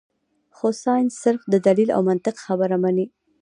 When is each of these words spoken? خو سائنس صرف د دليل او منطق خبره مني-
خو 0.55 0.67
سائنس 0.83 1.13
صرف 1.23 1.41
د 1.53 1.55
دليل 1.67 1.89
او 1.97 2.01
منطق 2.09 2.35
خبره 2.45 2.75
مني- 2.83 3.05